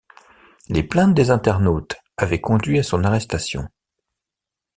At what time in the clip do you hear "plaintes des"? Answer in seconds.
0.81-1.29